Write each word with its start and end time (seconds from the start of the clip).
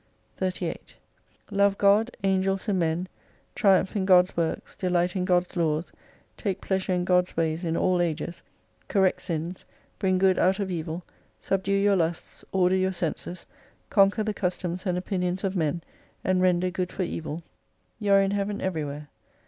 38 0.37 0.95
Love 1.51 1.77
God, 1.77 2.09
Angels 2.23 2.67
and 2.67 2.79
Men, 2.79 3.07
triumph 3.53 3.95
in 3.95 4.03
God's 4.03 4.35
works, 4.35 4.75
delight 4.75 5.15
in 5.15 5.25
God's 5.25 5.55
laws, 5.55 5.93
take 6.37 6.59
pleasure 6.59 6.91
in 6.91 7.05
God's 7.05 7.37
ways 7.37 7.63
in 7.63 7.77
all 7.77 8.01
ages, 8.01 8.41
correct 8.87 9.21
sins, 9.21 9.63
bring 9.99 10.17
good 10.17 10.39
out 10.39 10.57
of 10.59 10.71
evil, 10.71 11.03
subdue 11.39 11.71
your 11.73 11.95
lusts, 11.97 12.43
order 12.51 12.75
your 12.75 12.91
senses, 12.91 13.45
conquer 13.91 14.23
the 14.23 14.33
customs 14.33 14.87
and 14.87 14.97
opinions 14.97 15.43
of 15.43 15.55
men 15.55 15.83
and 16.23 16.41
render 16.41 16.71
good 16.71 16.91
for 16.91 17.03
evil, 17.03 17.43
you 17.99 18.11
are 18.11 18.21
in 18.21 18.31
263 18.31 18.35
Heaven 18.39 18.59
everywhere. 18.61 19.07